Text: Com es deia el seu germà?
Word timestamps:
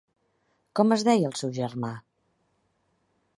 Com 0.79 0.95
es 0.95 1.03
deia 1.09 1.27
el 1.31 1.35
seu 1.41 1.51
germà? 1.59 1.93